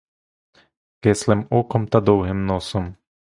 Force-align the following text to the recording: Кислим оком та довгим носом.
Кислим 0.99 1.47
оком 1.49 1.87
та 1.87 1.99
довгим 2.01 2.45
носом. 2.45 2.95